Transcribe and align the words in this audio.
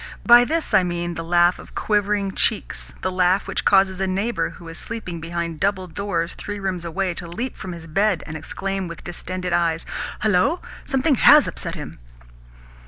By 0.25 0.45
this 0.45 0.73
I 0.73 0.81
mean 0.81 1.13
the 1.13 1.21
laugh 1.23 1.59
of 1.59 1.75
quivering 1.75 2.31
cheeks, 2.31 2.91
the 3.03 3.11
laugh 3.11 3.47
which 3.47 3.63
causes 3.65 4.01
a 4.01 4.07
neighbour 4.07 4.49
who 4.57 4.67
is 4.67 4.79
sleeping 4.79 5.21
behind 5.21 5.59
double 5.59 5.85
doors 5.85 6.33
three 6.33 6.59
rooms 6.59 6.83
away 6.83 7.13
to 7.13 7.27
leap 7.27 7.55
from 7.55 7.71
his 7.73 7.85
bed 7.85 8.23
and 8.25 8.35
exclaim 8.35 8.87
with 8.87 9.03
distended 9.03 9.53
eyes, 9.53 9.85
"Hullo! 10.23 10.59
Something 10.85 11.17
HAS 11.21 11.47
upset 11.47 11.75
him!" 11.75 11.99